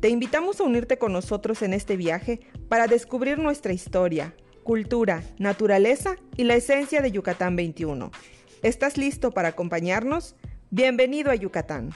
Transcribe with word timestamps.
Te 0.00 0.08
invitamos 0.08 0.58
a 0.58 0.64
unirte 0.64 0.96
con 0.96 1.12
nosotros 1.12 1.60
en 1.60 1.74
este 1.74 1.98
viaje 1.98 2.40
para 2.70 2.86
descubrir 2.86 3.38
nuestra 3.38 3.74
historia, 3.74 4.34
cultura, 4.62 5.22
naturaleza 5.38 6.16
y 6.38 6.44
la 6.44 6.54
esencia 6.54 7.02
de 7.02 7.12
Yucatán 7.12 7.54
21. 7.54 8.10
¿Estás 8.62 8.96
listo 8.96 9.30
para 9.30 9.48
acompañarnos? 9.48 10.36
Bienvenido 10.70 11.30
a 11.30 11.34
Yucatán. 11.34 11.90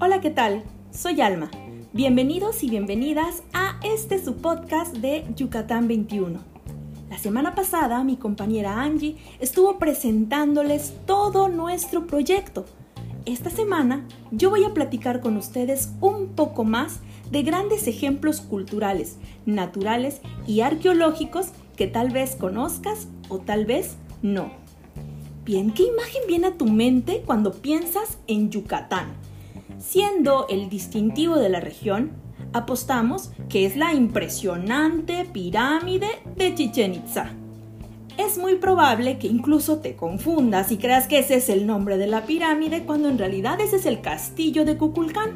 Hola, 0.00 0.20
¿qué 0.20 0.30
tal? 0.30 0.64
Soy 0.90 1.20
Alma. 1.20 1.48
Bienvenidos 1.92 2.64
y 2.64 2.70
bienvenidas 2.70 3.44
a 3.52 3.63
este 3.84 4.22
su 4.24 4.36
podcast 4.36 4.96
de 4.96 5.26
Yucatán 5.36 5.86
21. 5.88 6.40
La 7.10 7.18
semana 7.18 7.54
pasada 7.54 8.02
mi 8.02 8.16
compañera 8.16 8.80
Angie 8.80 9.16
estuvo 9.40 9.78
presentándoles 9.78 10.94
todo 11.04 11.48
nuestro 11.48 12.06
proyecto. 12.06 12.64
Esta 13.26 13.50
semana 13.50 14.06
yo 14.30 14.48
voy 14.48 14.64
a 14.64 14.72
platicar 14.72 15.20
con 15.20 15.36
ustedes 15.36 15.90
un 16.00 16.28
poco 16.28 16.64
más 16.64 17.00
de 17.30 17.42
grandes 17.42 17.86
ejemplos 17.86 18.40
culturales, 18.40 19.18
naturales 19.44 20.22
y 20.46 20.62
arqueológicos 20.62 21.48
que 21.76 21.86
tal 21.86 22.10
vez 22.10 22.36
conozcas 22.36 23.08
o 23.28 23.38
tal 23.38 23.66
vez 23.66 23.96
no. 24.22 24.50
Bien, 25.44 25.72
¿qué 25.72 25.82
imagen 25.82 26.22
viene 26.26 26.46
a 26.46 26.56
tu 26.56 26.64
mente 26.64 27.22
cuando 27.26 27.52
piensas 27.52 28.16
en 28.28 28.50
Yucatán? 28.50 29.12
Siendo 29.78 30.46
el 30.48 30.70
distintivo 30.70 31.36
de 31.36 31.50
la 31.50 31.60
región, 31.60 32.23
apostamos 32.54 33.32
que 33.50 33.66
es 33.66 33.76
la 33.76 33.92
impresionante 33.92 35.26
pirámide 35.30 36.08
de 36.36 36.54
Chichen 36.54 36.94
Itza. 36.94 37.32
Es 38.16 38.38
muy 38.38 38.54
probable 38.54 39.18
que 39.18 39.26
incluso 39.26 39.78
te 39.78 39.96
confundas 39.96 40.70
y 40.70 40.78
creas 40.78 41.08
que 41.08 41.18
ese 41.18 41.34
es 41.34 41.48
el 41.48 41.66
nombre 41.66 41.98
de 41.98 42.06
la 42.06 42.22
pirámide 42.22 42.84
cuando 42.84 43.08
en 43.08 43.18
realidad 43.18 43.60
ese 43.60 43.76
es 43.76 43.86
el 43.86 44.00
castillo 44.00 44.64
de 44.64 44.76
Kukulcán. 44.78 45.32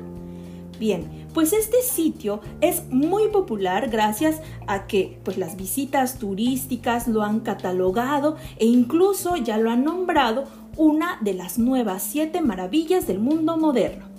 Bien, 0.79 1.27
pues 1.35 1.53
este 1.53 1.83
sitio 1.83 2.41
es 2.61 2.85
muy 2.89 3.29
popular 3.29 3.91
gracias 3.91 4.41
a 4.69 4.87
que 4.87 5.19
pues 5.25 5.39
las 5.39 5.57
visitas 5.57 6.21
turísticas 6.21 7.09
lo 7.09 7.25
han 7.25 7.41
catalogado 7.41 8.37
e 8.59 8.67
incluso 8.67 9.37
ya 9.37 9.59
lo 9.59 9.73
han 9.73 9.83
nombrado 9.83 10.45
una 10.77 11.19
de 11.21 11.35
las 11.35 11.59
nuevas 11.59 12.05
siete 12.05 12.41
maravillas 12.41 13.09
del 13.09 13.19
mundo 13.19 13.57
moderno. 13.57 14.18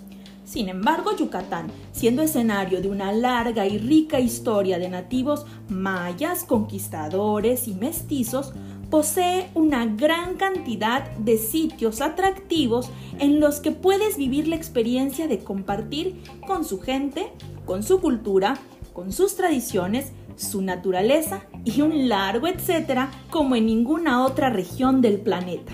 Sin 0.50 0.68
embargo, 0.68 1.16
Yucatán, 1.16 1.68
siendo 1.92 2.24
escenario 2.24 2.82
de 2.82 2.90
una 2.90 3.12
larga 3.12 3.68
y 3.68 3.78
rica 3.78 4.20
historia 4.20 4.80
de 4.80 4.90
nativos 4.90 5.46
mayas, 5.70 6.44
conquistadores 6.44 7.68
y 7.68 7.76
mestizos, 7.76 8.54
posee 8.90 9.52
una 9.54 9.86
gran 9.86 10.38
cantidad 10.38 11.08
de 11.18 11.38
sitios 11.38 12.02
atractivos 12.02 12.90
en 13.20 13.40
los 13.40 13.60
que 13.60 13.70
puedes 13.70 14.18
vivir 14.18 14.48
la 14.48 14.56
experiencia 14.56 15.28
de 15.28 15.38
compartir 15.38 16.20
con 16.48 16.66
su 16.66 16.80
gente, 16.82 17.32
con 17.68 17.84
su 17.84 18.02
cultura, 18.02 18.58
con 18.92 19.12
sus 19.12 19.36
tradiciones, 19.36 20.14
su 20.36 20.64
naturaleza 20.64 21.44
y 21.64 21.82
un 21.82 22.10
largo 22.10 22.48
etcétera 22.48 23.12
como 23.30 23.56
en 23.56 23.68
ninguna 23.68 24.26
otra 24.26 24.50
región 24.50 25.02
del 25.02 25.20
planeta. 25.20 25.74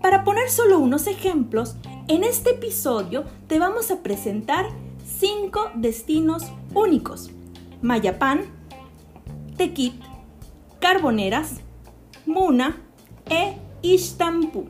Para 0.00 0.22
poner 0.22 0.48
solo 0.50 0.78
unos 0.78 1.08
ejemplos, 1.08 1.74
en 2.10 2.24
este 2.24 2.50
episodio 2.50 3.24
te 3.46 3.60
vamos 3.60 3.92
a 3.92 4.02
presentar 4.02 4.66
cinco 5.06 5.70
destinos 5.76 6.42
únicos. 6.74 7.30
Mayapán, 7.82 8.46
Tequit, 9.56 9.94
Carboneras, 10.80 11.60
Muna 12.26 12.82
e 13.28 13.54
Ishtampu. 13.82 14.66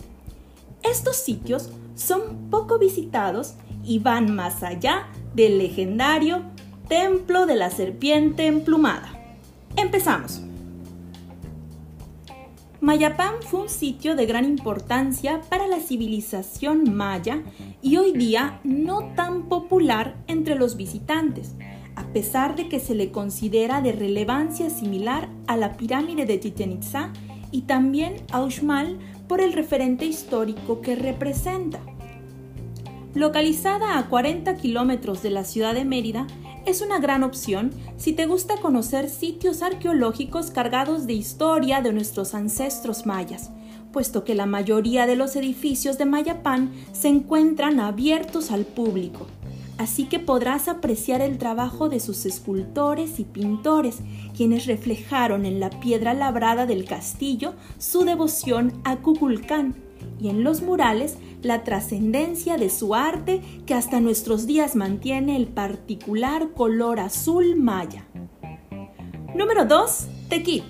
Estos 0.83 1.17
sitios 1.17 1.71
son 1.95 2.51
poco 2.51 2.79
visitados 2.79 3.55
y 3.83 4.01
van 4.01 4.35
más 4.35 4.63
allá 4.63 5.09
del 5.33 5.57
legendario 5.57 6.43
Templo 6.91 7.47
de 7.47 7.57
la 7.57 7.71
Serpiente 7.71 8.45
Emplumada. 8.49 9.19
Empezamos. 9.77 10.43
Mayapán 12.81 13.35
fue 13.43 13.61
un 13.61 13.69
sitio 13.69 14.17
de 14.17 14.25
gran 14.25 14.47
importancia 14.47 15.43
para 15.51 15.67
la 15.67 15.81
civilización 15.81 16.97
maya 16.97 17.43
y 17.83 17.99
hoy 17.99 18.13
día 18.13 18.59
no 18.65 19.13
tan 19.15 19.51
popular 19.51 20.17
entre 20.29 20.55
los 20.55 20.77
visitantes, 20.77 21.55
a 21.95 22.07
pesar 22.15 22.57
de 22.57 22.71
que 22.71 22.81
se 22.81 22.95
le 22.95 23.13
considera 23.13 23.83
de 23.83 23.93
relevancia 23.93 24.71
similar 24.71 25.29
a 25.47 25.59
la 25.59 25.77
pirámide 25.77 26.25
de 26.25 26.41
Chichen 26.41 26.73
Itza 26.73 27.13
y 27.51 27.63
también 27.63 28.17
a 28.33 28.43
Uxmal 28.43 28.99
por 29.29 29.43
el 29.43 29.53
referente 29.53 30.07
histórico 30.07 30.81
que 30.81 30.97
representa. 30.97 31.81
Localizada 33.13 33.99
a 33.99 34.09
40 34.09 34.57
kilómetros 34.57 35.23
de 35.23 35.31
la 35.31 35.45
ciudad 35.45 35.75
de 35.75 35.85
Mérida, 35.85 36.27
es 36.67 36.83
una 36.83 36.99
gran 36.99 37.23
opción 37.23 37.71
si 37.97 38.13
te 38.13 38.27
gusta 38.27 38.57
conocer 38.57 39.09
sitios 39.09 39.63
arqueológicos 39.63 40.51
cargados 40.51 41.07
de 41.07 41.15
historia 41.15 41.81
de 41.81 41.93
nuestros 41.93 42.35
ancestros 42.35 43.07
mayas, 43.07 43.51
puesto 43.93 44.25
que 44.25 44.35
la 44.35 44.47
mayoría 44.47 45.07
de 45.07 45.17
los 45.17 45.37
edificios 45.37 45.99
de 45.99 46.05
Mayapán 46.05 46.73
se 46.93 47.09
encuentran 47.09 47.81
abiertos 47.81 48.51
al 48.51 48.65
público. 48.65 49.27
Así 49.79 50.05
que 50.05 50.19
podrás 50.19 50.69
apreciar 50.69 51.23
el 51.23 51.39
trabajo 51.39 51.89
de 51.89 52.01
sus 52.01 52.27
escultores 52.27 53.19
y 53.19 53.25
pintores, 53.25 54.01
quienes 54.37 54.67
reflejaron 54.67 55.47
en 55.47 55.59
la 55.59 55.71
piedra 55.71 56.13
labrada 56.13 56.67
del 56.67 56.85
castillo 56.85 57.55
su 57.79 58.05
devoción 58.05 58.75
a 58.85 58.97
Cuculcán, 58.97 59.90
y 60.21 60.29
en 60.29 60.45
los 60.45 60.63
murales 60.63 61.17
la 61.43 61.65
trascendencia 61.65 62.57
de 62.57 62.71
su 62.71 62.95
arte 62.95 63.41
que 63.67 63.75
hasta 63.75 64.01
nuestros 64.01 64.47
días 64.47 64.77
mantiene 64.77 65.37
el 65.37 65.47
particular 65.47 66.51
color 66.53 67.01
azul 67.01 67.57
maya. 67.57 68.07
Número 69.35 69.65
2. 69.65 70.07
Tequit. 70.29 70.65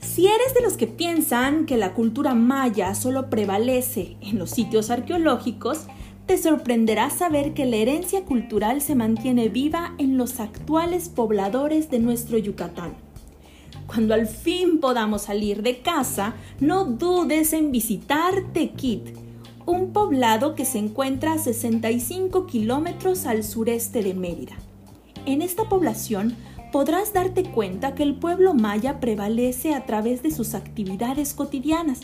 Si 0.00 0.26
eres 0.26 0.54
de 0.54 0.62
los 0.62 0.76
que 0.76 0.86
piensan 0.86 1.66
que 1.66 1.76
la 1.76 1.94
cultura 1.94 2.34
maya 2.34 2.94
solo 2.94 3.30
prevalece 3.30 4.16
en 4.20 4.38
los 4.38 4.50
sitios 4.50 4.90
arqueológicos, 4.90 5.86
te 6.26 6.38
sorprenderá 6.38 7.10
saber 7.10 7.54
que 7.54 7.66
la 7.66 7.76
herencia 7.76 8.24
cultural 8.24 8.80
se 8.80 8.94
mantiene 8.94 9.48
viva 9.48 9.94
en 9.98 10.16
los 10.16 10.40
actuales 10.40 11.08
pobladores 11.08 11.90
de 11.90 11.98
nuestro 11.98 12.38
Yucatán. 12.38 13.09
Cuando 13.90 14.14
al 14.14 14.28
fin 14.28 14.78
podamos 14.78 15.22
salir 15.22 15.64
de 15.64 15.80
casa, 15.80 16.34
no 16.60 16.84
dudes 16.84 17.52
en 17.52 17.72
visitar 17.72 18.32
Tequit, 18.52 19.16
un 19.66 19.92
poblado 19.92 20.54
que 20.54 20.64
se 20.64 20.78
encuentra 20.78 21.32
a 21.32 21.38
65 21.38 22.46
kilómetros 22.46 23.26
al 23.26 23.42
sureste 23.42 24.04
de 24.04 24.14
Mérida. 24.14 24.54
En 25.26 25.42
esta 25.42 25.68
población 25.68 26.36
podrás 26.70 27.12
darte 27.12 27.42
cuenta 27.42 27.96
que 27.96 28.04
el 28.04 28.14
pueblo 28.14 28.54
maya 28.54 29.00
prevalece 29.00 29.74
a 29.74 29.86
través 29.86 30.22
de 30.22 30.30
sus 30.30 30.54
actividades 30.54 31.34
cotidianas, 31.34 32.02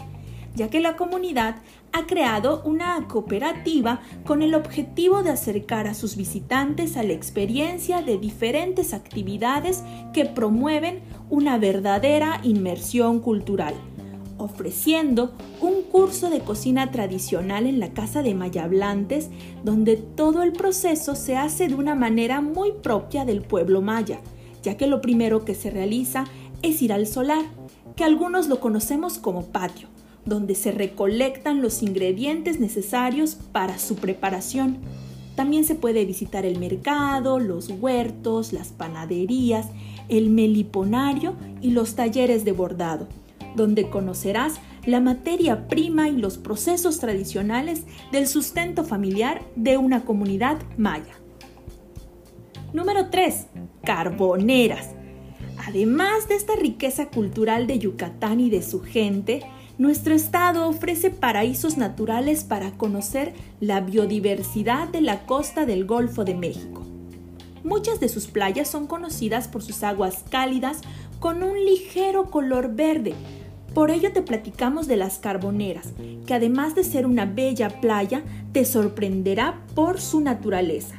ya 0.56 0.70
que 0.70 0.81
la 0.81 0.97
comunidad 0.97 1.56
ha 1.93 2.06
creado 2.06 2.62
una 2.64 3.06
cooperativa 3.06 4.00
con 4.25 4.43
el 4.43 4.55
objetivo 4.55 5.23
de 5.23 5.31
acercar 5.31 5.87
a 5.87 5.94
sus 5.94 6.17
visitantes 6.17 6.97
a 6.97 7.03
la 7.03 7.12
experiencia 7.12 8.03
de 8.03 8.19
diferentes 8.19 8.94
actividades 8.94 9.85
que 10.12 10.25
promueven 10.25 11.00
una 11.31 11.58
verdadera 11.58 12.41
inmersión 12.43 13.20
cultural, 13.20 13.75
ofreciendo 14.38 15.32
un 15.61 15.82
curso 15.82 16.31
de 16.31 16.41
cocina 16.41 16.91
tradicional 16.91 17.67
en 17.67 17.79
la 17.79 17.93
casa 17.93 18.23
de 18.23 18.35
Mayablantes, 18.35 19.29
donde 19.62 19.97
todo 19.97 20.43
el 20.43 20.53
proceso 20.53 21.14
se 21.14 21.37
hace 21.37 21.69
de 21.69 21.75
una 21.75 21.94
manera 21.94 22.41
muy 22.41 22.73
propia 22.73 23.26
del 23.26 23.43
pueblo 23.43 23.82
maya, 23.82 24.20
ya 24.62 24.76
que 24.76 24.87
lo 24.87 25.03
primero 25.03 25.44
que 25.44 25.55
se 25.55 25.70
realiza 25.70 26.25
es 26.62 26.81
ir 26.81 26.94
al 26.94 27.06
solar, 27.06 27.44
que 27.94 28.05
algunos 28.05 28.49
lo 28.49 28.61
conocemos 28.61 29.19
como 29.19 29.47
patio 29.47 29.88
donde 30.26 30.55
se 30.55 30.73
recolectan 30.73 31.62
los 31.62 31.82
ingredientes 31.82 32.61
necesarios 32.61 33.37
para 33.52 33.78
su 33.78 33.96
preparación. 33.96 34.78
También 35.37 35.64
se 35.64 35.75
puede 35.75 36.05
visitar 36.05 36.44
el 36.44 36.58
mercado, 36.58 37.38
los 37.38 37.70
huertos, 37.70 38.52
las 38.52 38.69
panaderías, 38.69 39.69
el 40.08 40.31
meliponario 40.31 41.34
y 41.62 41.70
los 41.70 41.94
talleres 41.94 42.44
de 42.44 42.52
bordado, 42.52 43.08
donde 43.55 43.88
conocerás 43.88 44.61
la 44.84 45.00
materia 45.00 45.69
prima 45.69 46.08
y 46.08 46.17
los 46.17 46.38
procesos 46.38 46.99
tradicionales 46.99 47.84
del 48.12 48.26
sustento 48.26 48.84
familiar 48.84 49.43
de 49.56 49.76
una 49.76 50.05
comunidad 50.05 50.58
maya. 50.76 51.14
Número 52.72 53.11
3. 53.11 53.46
Carboneras. 53.84 54.90
Además 55.67 56.29
de 56.29 56.37
esta 56.37 56.55
riqueza 56.56 57.06
cultural 57.06 57.67
de 57.67 57.79
Yucatán 57.79 58.40
y 58.40 58.50
de 58.50 58.62
su 58.62 58.82
gente, 58.82 59.43
nuestro 59.78 60.14
estado 60.14 60.69
ofrece 60.69 61.11
paraísos 61.11 61.76
naturales 61.76 62.44
para 62.44 62.73
conocer 62.73 63.34
la 63.61 63.81
biodiversidad 63.82 64.88
de 64.88 65.02
la 65.02 65.26
costa 65.26 65.67
del 65.67 65.84
Golfo 65.84 66.25
de 66.25 66.34
México. 66.34 66.82
Muchas 67.62 68.00
de 68.00 68.08
sus 68.08 68.26
playas 68.26 68.69
son 68.69 68.87
conocidas 68.87 69.49
por 69.49 69.62
sus 69.62 69.82
aguas 69.82 70.25
cálidas 70.31 70.81
con 71.19 71.43
un 71.43 71.62
ligero 71.64 72.31
color 72.31 72.75
verde. 72.75 73.14
Por 73.75 73.90
ello 73.90 74.12
te 74.12 74.23
platicamos 74.23 74.87
de 74.87 74.96
las 74.96 75.19
carboneras, 75.19 75.93
que 76.26 76.32
además 76.32 76.75
de 76.75 76.82
ser 76.84 77.05
una 77.05 77.26
bella 77.26 77.81
playa, 77.81 78.22
te 78.52 78.64
sorprenderá 78.64 79.61
por 79.75 80.00
su 80.00 80.20
naturaleza. 80.20 80.94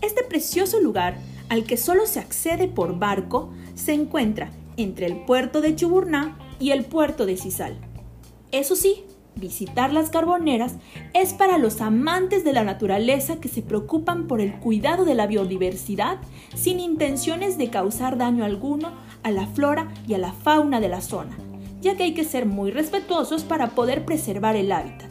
Este 0.00 0.24
precioso 0.24 0.80
lugar, 0.80 1.18
al 1.48 1.62
que 1.62 1.76
solo 1.76 2.06
se 2.06 2.18
accede 2.18 2.66
por 2.66 2.98
barco, 2.98 3.52
se 3.76 3.92
encuentra 3.92 4.50
entre 4.76 5.06
el 5.06 5.24
puerto 5.24 5.60
de 5.60 5.76
Chuburná 5.76 6.36
y 6.58 6.72
el 6.72 6.84
puerto 6.84 7.26
de 7.26 7.36
Cisal. 7.36 7.76
Eso 8.52 8.76
sí, 8.76 9.04
visitar 9.34 9.94
las 9.94 10.10
carboneras 10.10 10.74
es 11.14 11.32
para 11.32 11.56
los 11.56 11.80
amantes 11.80 12.44
de 12.44 12.52
la 12.52 12.64
naturaleza 12.64 13.40
que 13.40 13.48
se 13.48 13.62
preocupan 13.62 14.28
por 14.28 14.42
el 14.42 14.58
cuidado 14.60 15.06
de 15.06 15.14
la 15.14 15.26
biodiversidad 15.26 16.18
sin 16.54 16.78
intenciones 16.78 17.56
de 17.56 17.70
causar 17.70 18.18
daño 18.18 18.44
alguno 18.44 18.92
a 19.22 19.30
la 19.30 19.46
flora 19.46 19.92
y 20.06 20.12
a 20.12 20.18
la 20.18 20.34
fauna 20.34 20.80
de 20.80 20.90
la 20.90 21.00
zona, 21.00 21.34
ya 21.80 21.96
que 21.96 22.02
hay 22.02 22.12
que 22.12 22.24
ser 22.24 22.44
muy 22.44 22.70
respetuosos 22.70 23.42
para 23.42 23.70
poder 23.70 24.04
preservar 24.04 24.54
el 24.54 24.70
hábitat. 24.70 25.10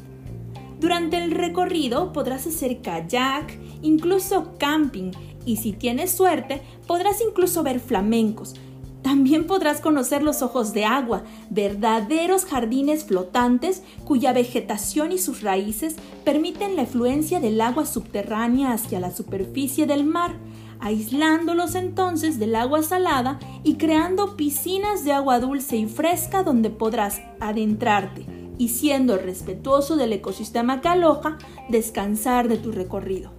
Durante 0.80 1.18
el 1.18 1.32
recorrido 1.32 2.14
podrás 2.14 2.46
hacer 2.46 2.82
kayak, 2.82 3.58
incluso 3.82 4.56
camping, 4.60 5.12
y 5.48 5.58
si 5.58 5.74
tienes 5.74 6.12
suerte 6.12 6.62
podrás 6.86 7.22
incluso 7.22 7.64
ver 7.64 7.80
flamencos, 7.80 8.54
también 9.02 9.48
podrás 9.48 9.82
conocer 9.82 10.22
los 10.22 10.42
ojos 10.42 10.74
de 10.74 10.86
agua, 10.86 11.24
verdaderos 11.50 12.46
jardines 12.46 13.06
flotantes 13.06 13.82
cuya 14.06 14.32
vegetación 14.32 15.12
y 15.12 15.18
sus 15.18 15.42
raíces 15.42 15.96
permiten 16.24 16.76
la 16.76 16.84
efluencia 16.84 17.40
del 17.40 17.60
agua 17.62 17.86
subterránea 17.86 18.74
hacia 18.74 19.00
la 19.00 19.12
superficie 19.12 19.88
del 19.88 20.04
mar, 20.04 20.36
aislándolos 20.80 21.76
entonces 21.76 22.40
del 22.40 22.56
agua 22.56 22.84
salada 22.84 23.40
y 23.64 23.76
creando 23.76 24.36
piscinas 24.36 25.04
de 25.04 25.14
agua 25.14 25.40
dulce 25.40 25.78
y 25.78 25.88
fresca 25.88 26.44
donde 26.44 26.70
podrás 26.70 27.22
adentrarte 27.40 28.26
y 28.58 28.70
siendo 28.70 29.18
respetuoso 29.18 29.96
del 29.96 30.14
ecosistema 30.14 30.82
que 30.82 30.90
aloja, 30.90 31.40
descansar 31.70 32.48
de 32.48 32.58
tu 32.58 32.72
recorrido. 32.72 33.32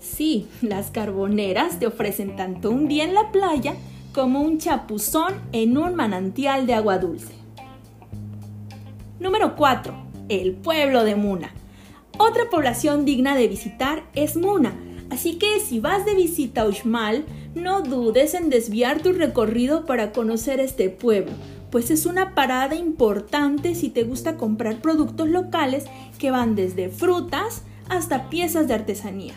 Sí, 0.00 0.46
las 0.62 0.90
carboneras 0.90 1.78
te 1.78 1.86
ofrecen 1.86 2.36
tanto 2.36 2.70
un 2.70 2.88
día 2.88 3.04
en 3.04 3.12
la 3.12 3.30
playa 3.30 3.74
como 4.12 4.40
un 4.40 4.58
chapuzón 4.58 5.34
en 5.52 5.76
un 5.78 5.94
manantial 5.94 6.66
de 6.66 6.74
agua 6.74 6.98
dulce. 6.98 7.34
Número 9.20 9.56
4. 9.56 9.94
El 10.28 10.52
pueblo 10.52 11.04
de 11.04 11.16
Muna. 11.16 11.52
Otra 12.18 12.50
población 12.50 13.04
digna 13.04 13.36
de 13.36 13.48
visitar 13.48 14.04
es 14.14 14.36
Muna, 14.36 14.74
así 15.10 15.38
que 15.38 15.60
si 15.60 15.80
vas 15.80 16.04
de 16.04 16.14
visita 16.14 16.62
a 16.62 16.68
Uxmal, 16.68 17.24
no 17.54 17.82
dudes 17.82 18.34
en 18.34 18.50
desviar 18.50 19.00
tu 19.00 19.12
recorrido 19.12 19.86
para 19.86 20.12
conocer 20.12 20.60
este 20.60 20.90
pueblo, 20.90 21.32
pues 21.70 21.90
es 21.90 22.06
una 22.06 22.34
parada 22.34 22.74
importante 22.74 23.74
si 23.74 23.88
te 23.88 24.04
gusta 24.04 24.36
comprar 24.36 24.80
productos 24.80 25.28
locales 25.28 25.84
que 26.18 26.30
van 26.30 26.54
desde 26.54 26.88
frutas 26.88 27.62
hasta 27.88 28.28
piezas 28.28 28.68
de 28.68 28.74
artesanía. 28.74 29.34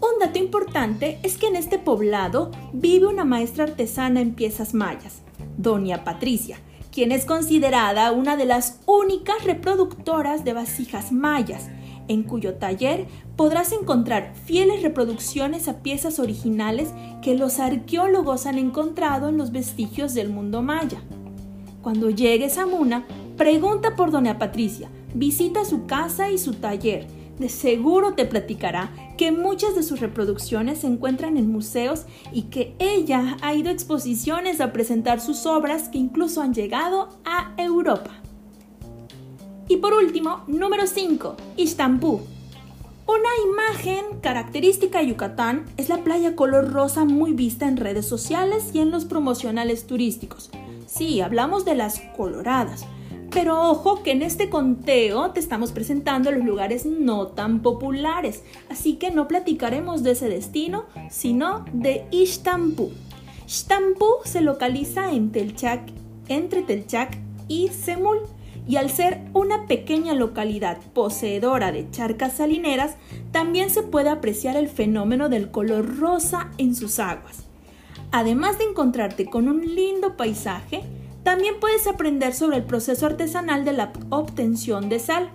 Un 0.00 0.18
dato 0.18 0.38
importante 0.38 1.18
es 1.22 1.36
que 1.36 1.46
en 1.46 1.56
este 1.56 1.78
poblado 1.78 2.50
vive 2.72 3.06
una 3.06 3.24
maestra 3.24 3.64
artesana 3.64 4.20
en 4.20 4.34
piezas 4.34 4.72
mayas, 4.72 5.20
Doña 5.58 6.04
Patricia, 6.04 6.58
quien 6.90 7.12
es 7.12 7.26
considerada 7.26 8.10
una 8.12 8.36
de 8.36 8.46
las 8.46 8.80
únicas 8.86 9.44
reproductoras 9.44 10.44
de 10.44 10.54
vasijas 10.54 11.12
mayas, 11.12 11.68
en 12.08 12.22
cuyo 12.22 12.54
taller 12.54 13.06
podrás 13.36 13.72
encontrar 13.72 14.32
fieles 14.46 14.82
reproducciones 14.82 15.68
a 15.68 15.82
piezas 15.82 16.18
originales 16.18 16.88
que 17.22 17.36
los 17.36 17.60
arqueólogos 17.60 18.46
han 18.46 18.58
encontrado 18.58 19.28
en 19.28 19.36
los 19.36 19.52
vestigios 19.52 20.14
del 20.14 20.30
mundo 20.30 20.62
maya. 20.62 21.02
Cuando 21.82 22.10
llegues 22.10 22.58
a 22.58 22.66
Muna, 22.66 23.06
pregunta 23.36 23.96
por 23.96 24.10
Doña 24.10 24.38
Patricia, 24.38 24.88
visita 25.14 25.64
su 25.64 25.86
casa 25.86 26.30
y 26.30 26.38
su 26.38 26.54
taller, 26.54 27.06
de 27.40 27.48
seguro 27.48 28.12
te 28.12 28.26
platicará 28.26 28.92
que 29.16 29.32
muchas 29.32 29.74
de 29.74 29.82
sus 29.82 29.98
reproducciones 29.98 30.80
se 30.80 30.86
encuentran 30.86 31.36
en 31.36 31.50
museos 31.50 32.04
y 32.32 32.42
que 32.42 32.74
ella 32.78 33.38
ha 33.40 33.54
ido 33.54 33.70
a 33.70 33.72
exposiciones 33.72 34.60
a 34.60 34.72
presentar 34.72 35.20
sus 35.20 35.46
obras 35.46 35.88
que 35.88 35.98
incluso 35.98 36.42
han 36.42 36.54
llegado 36.54 37.08
a 37.24 37.54
Europa. 37.56 38.10
Y 39.68 39.78
por 39.78 39.94
último, 39.94 40.44
número 40.46 40.86
5, 40.86 41.36
Istanbul. 41.56 42.20
Una 43.06 43.28
imagen 43.50 44.20
característica 44.20 45.00
de 45.00 45.08
Yucatán 45.08 45.64
es 45.76 45.88
la 45.88 46.04
playa 46.04 46.36
color 46.36 46.72
rosa 46.72 47.04
muy 47.04 47.32
vista 47.32 47.66
en 47.66 47.76
redes 47.76 48.06
sociales 48.06 48.70
y 48.72 48.80
en 48.80 48.90
los 48.90 49.04
promocionales 49.04 49.86
turísticos. 49.86 50.50
Sí, 50.86 51.20
hablamos 51.20 51.64
de 51.64 51.74
las 51.74 52.00
coloradas 52.16 52.86
pero 53.30 53.70
ojo 53.70 54.02
que 54.02 54.10
en 54.10 54.22
este 54.22 54.50
conteo 54.50 55.30
te 55.30 55.40
estamos 55.40 55.72
presentando 55.72 56.32
los 56.32 56.44
lugares 56.44 56.84
no 56.84 57.28
tan 57.28 57.60
populares, 57.60 58.42
así 58.68 58.94
que 58.94 59.10
no 59.10 59.28
platicaremos 59.28 60.02
de 60.02 60.12
ese 60.12 60.28
destino, 60.28 60.84
sino 61.10 61.64
de 61.72 62.06
Istanbul. 62.10 62.92
Istanbul 63.46 64.18
se 64.24 64.40
localiza 64.40 65.12
en 65.12 65.30
Telchak, 65.32 65.90
entre 66.28 66.62
Telchak 66.62 67.18
y 67.48 67.68
Semul, 67.68 68.18
y 68.68 68.76
al 68.76 68.90
ser 68.90 69.20
una 69.32 69.66
pequeña 69.66 70.14
localidad 70.14 70.78
poseedora 70.92 71.72
de 71.72 71.90
charcas 71.90 72.34
salineras, 72.34 72.96
también 73.32 73.70
se 73.70 73.82
puede 73.82 74.10
apreciar 74.10 74.56
el 74.56 74.68
fenómeno 74.68 75.28
del 75.28 75.50
color 75.50 75.98
rosa 75.98 76.50
en 76.58 76.74
sus 76.74 76.98
aguas. 76.98 77.44
Además 78.12 78.58
de 78.58 78.64
encontrarte 78.64 79.26
con 79.26 79.48
un 79.48 79.74
lindo 79.74 80.16
paisaje, 80.16 80.82
también 81.22 81.54
puedes 81.60 81.86
aprender 81.86 82.34
sobre 82.34 82.58
el 82.58 82.64
proceso 82.64 83.06
artesanal 83.06 83.64
de 83.64 83.72
la 83.72 83.92
obtención 84.08 84.88
de 84.88 84.98
sal, 84.98 85.30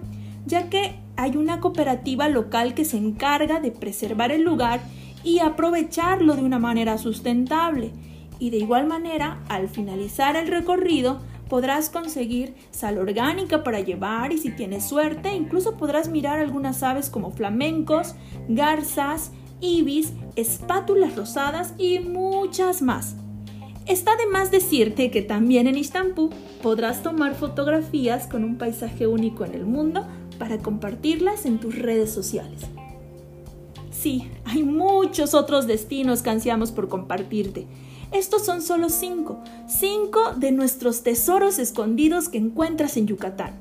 ya 0.46 0.70
que 0.70 1.00
hay 1.16 1.38
una 1.38 1.60
cooperativa 1.60 2.28
local 2.28 2.74
que 2.74 2.86
se 2.86 2.98
encarga 2.98 3.60
de 3.60 3.72
preservar 3.72 4.32
el 4.32 4.44
lugar 4.44 4.82
y 5.24 5.40
aprovecharlo 5.40 6.36
de 6.36 6.44
una 6.44 6.60
manera 6.60 6.98
sustentable. 6.98 7.92
Y 8.40 8.50
de 8.50 8.58
igual 8.58 8.88
manera, 8.88 9.40
al 9.48 9.70
finalizar 9.70 10.36
el 10.36 10.48
recorrido, 10.48 11.20
podrás 11.48 11.90
conseguir 11.90 12.56
sal 12.72 12.98
orgánica 12.98 13.64
para 13.64 13.80
llevar 13.80 14.34
y 14.34 14.38
si 14.40 14.52
tienes 14.52 14.86
suerte, 14.86 15.34
incluso 15.34 15.78
podrás 15.78 16.10
mirar 16.10 16.40
algunas 16.40 16.84
aves 16.84 17.10
como 17.10 17.32
flamencos, 17.32 18.16
garzas, 18.50 19.32
ibis, 19.62 20.14
espátulas 20.36 21.16
rosadas 21.16 21.74
y 21.78 22.00
muchas 22.00 22.82
más. 22.82 23.16
Está 23.86 24.16
de 24.16 24.26
más 24.26 24.50
decirte 24.50 25.12
que 25.12 25.22
también 25.22 25.68
en 25.68 25.78
Istambul 25.78 26.32
podrás 26.64 27.04
tomar 27.04 27.36
fotografías 27.36 28.26
con 28.26 28.44
un 28.44 28.58
paisaje 28.58 29.06
único 29.06 29.46
en 29.46 29.54
el 29.54 29.68
mundo 29.68 30.08
para 30.40 30.58
compartirlas 30.58 31.46
en 31.46 31.60
tus 31.60 31.78
redes 31.78 32.12
sociales. 32.12 32.62
Sí, 33.92 34.28
hay 34.44 34.64
muchos 34.64 35.36
otros 35.36 35.68
destinos 35.68 36.24
que 36.24 36.32
ansiamos 36.32 36.72
por 36.72 36.90
compartirte. 36.90 37.68
Estos 38.12 38.44
son 38.44 38.64
solo 38.64 38.90
cinco, 38.90 39.40
cinco 39.68 40.34
de 40.36 40.52
nuestros 40.52 41.04
tesoros 41.04 41.60
escondidos 41.60 42.28
que 42.28 42.40
encuentras 42.40 42.98
en 42.98 43.06
Yucatán. 43.06 43.54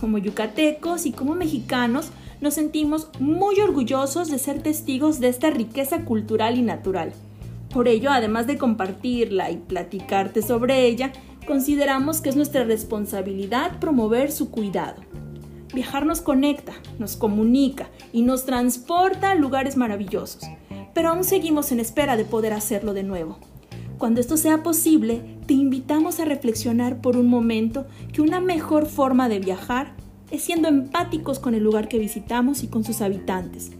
Como 0.00 0.16
yucatecos 0.16 1.04
y 1.04 1.12
como 1.12 1.34
mexicanos, 1.34 2.08
nos 2.40 2.54
sentimos 2.54 3.10
muy 3.20 3.60
orgullosos 3.60 4.30
de 4.30 4.38
ser 4.38 4.62
testigos 4.62 5.20
de 5.20 5.28
esta 5.28 5.50
riqueza 5.50 6.06
cultural 6.06 6.58
y 6.58 6.62
natural 6.62 7.12
por 7.72 7.88
ello, 7.88 8.10
además 8.10 8.46
de 8.46 8.58
compartirla 8.58 9.50
y 9.50 9.56
platicarte 9.56 10.42
sobre 10.42 10.86
ella, 10.86 11.12
consideramos 11.46 12.20
que 12.20 12.28
es 12.28 12.36
nuestra 12.36 12.64
responsabilidad 12.64 13.78
promover 13.80 14.30
su 14.30 14.50
cuidado. 14.50 15.02
Viajar 15.74 16.06
nos 16.06 16.20
conecta, 16.20 16.74
nos 16.98 17.16
comunica 17.16 17.88
y 18.12 18.22
nos 18.22 18.44
transporta 18.44 19.30
a 19.30 19.34
lugares 19.34 19.76
maravillosos, 19.76 20.44
pero 20.94 21.08
aún 21.08 21.24
seguimos 21.24 21.72
en 21.72 21.80
espera 21.80 22.16
de 22.16 22.24
poder 22.24 22.52
hacerlo 22.52 22.92
de 22.92 23.02
nuevo. 23.02 23.38
Cuando 23.98 24.20
esto 24.20 24.36
sea 24.36 24.62
posible, 24.62 25.38
te 25.46 25.54
invitamos 25.54 26.20
a 26.20 26.24
reflexionar 26.24 27.00
por 27.00 27.16
un 27.16 27.28
momento 27.28 27.86
que 28.12 28.20
una 28.20 28.40
mejor 28.40 28.86
forma 28.86 29.28
de 29.28 29.38
viajar 29.38 29.94
es 30.30 30.42
siendo 30.42 30.68
empáticos 30.68 31.38
con 31.38 31.54
el 31.54 31.62
lugar 31.62 31.88
que 31.88 31.98
visitamos 31.98 32.62
y 32.62 32.68
con 32.68 32.84
sus 32.84 33.00
habitantes 33.00 33.70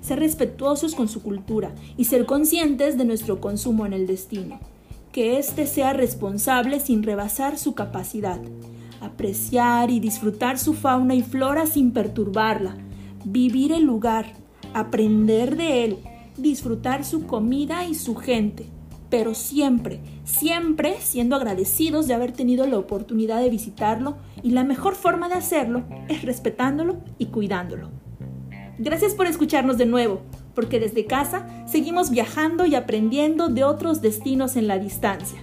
ser 0.00 0.20
respetuosos 0.20 0.94
con 0.94 1.08
su 1.08 1.22
cultura 1.22 1.74
y 1.96 2.04
ser 2.04 2.26
conscientes 2.26 2.96
de 2.96 3.04
nuestro 3.04 3.40
consumo 3.40 3.86
en 3.86 3.92
el 3.92 4.06
destino. 4.06 4.60
Que 5.12 5.38
éste 5.38 5.66
sea 5.66 5.92
responsable 5.92 6.80
sin 6.80 7.02
rebasar 7.02 7.58
su 7.58 7.74
capacidad. 7.74 8.40
apreciar 9.02 9.90
y 9.90 9.98
disfrutar 9.98 10.58
su 10.58 10.74
fauna 10.74 11.14
y 11.14 11.22
flora 11.22 11.64
sin 11.64 11.92
perturbarla, 11.92 12.76
vivir 13.24 13.72
el 13.72 13.84
lugar, 13.84 14.34
aprender 14.74 15.56
de 15.56 15.84
él, 15.84 15.98
disfrutar 16.36 17.04
su 17.04 17.26
comida 17.26 17.86
y 17.86 17.94
su 17.94 18.14
gente, 18.14 18.66
pero 19.08 19.34
siempre, 19.34 20.00
siempre 20.24 20.96
siendo 21.00 21.34
agradecidos 21.36 22.06
de 22.06 22.14
haber 22.14 22.32
tenido 22.32 22.66
la 22.66 22.78
oportunidad 22.78 23.40
de 23.40 23.50
visitarlo 23.50 24.16
y 24.42 24.50
la 24.50 24.64
mejor 24.64 24.94
forma 24.94 25.28
de 25.28 25.34
hacerlo 25.34 25.82
es 26.08 26.22
respetándolo 26.22 26.98
y 27.18 27.26
cuidándolo. 27.26 27.88
Gracias 28.82 29.14
por 29.14 29.26
escucharnos 29.26 29.76
de 29.76 29.84
nuevo, 29.84 30.22
porque 30.54 30.80
desde 30.80 31.04
casa 31.04 31.46
seguimos 31.66 32.10
viajando 32.10 32.64
y 32.64 32.74
aprendiendo 32.74 33.48
de 33.50 33.62
otros 33.62 34.00
destinos 34.00 34.56
en 34.56 34.68
la 34.68 34.78
distancia. 34.78 35.38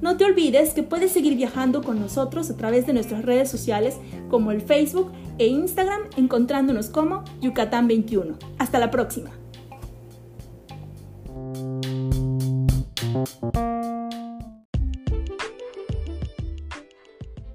No 0.00 0.16
te 0.16 0.24
olvides 0.24 0.72
que 0.72 0.84
puedes 0.84 1.10
seguir 1.10 1.34
viajando 1.34 1.82
con 1.82 1.98
nosotros 1.98 2.48
a 2.48 2.56
través 2.56 2.86
de 2.86 2.92
nuestras 2.92 3.24
redes 3.24 3.50
sociales 3.50 3.96
como 4.30 4.52
el 4.52 4.60
Facebook 4.60 5.10
e 5.38 5.48
Instagram 5.48 6.02
encontrándonos 6.16 6.88
como 6.88 7.24
Yucatán 7.40 7.88
21. 7.88 8.38
Hasta 8.58 8.78
la 8.78 8.92
próxima. 8.92 9.32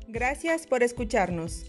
Gracias 0.10 0.68
por 0.68 0.84
escucharnos. 0.84 1.64